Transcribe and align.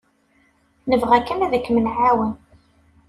Nebɣa 0.89 1.19
kan 1.27 1.43
ad 1.45 1.53
kem-nεawen. 1.65 2.33